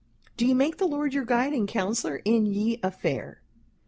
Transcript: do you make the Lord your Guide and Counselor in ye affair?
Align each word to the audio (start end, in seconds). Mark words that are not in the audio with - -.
do 0.35 0.47
you 0.47 0.55
make 0.55 0.77
the 0.79 0.87
Lord 0.87 1.13
your 1.13 1.25
Guide 1.25 1.53
and 1.53 1.67
Counselor 1.67 2.23
in 2.25 2.47
ye 2.47 2.79
affair? 2.81 3.39